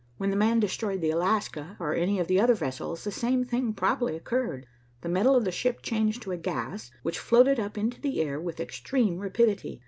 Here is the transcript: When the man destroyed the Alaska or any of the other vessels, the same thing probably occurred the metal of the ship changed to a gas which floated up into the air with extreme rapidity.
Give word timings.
When 0.17 0.31
the 0.31 0.35
man 0.35 0.59
destroyed 0.59 0.99
the 0.99 1.11
Alaska 1.11 1.77
or 1.79 1.93
any 1.93 2.17
of 2.17 2.25
the 2.27 2.39
other 2.41 2.55
vessels, 2.55 3.03
the 3.03 3.11
same 3.11 3.43
thing 3.45 3.71
probably 3.71 4.15
occurred 4.15 4.65
the 5.01 5.09
metal 5.09 5.35
of 5.35 5.45
the 5.45 5.51
ship 5.51 5.83
changed 5.83 6.23
to 6.23 6.31
a 6.31 6.37
gas 6.37 6.89
which 7.03 7.19
floated 7.19 7.59
up 7.59 7.77
into 7.77 8.01
the 8.01 8.19
air 8.19 8.39
with 8.41 8.59
extreme 8.59 9.19
rapidity. 9.19 9.79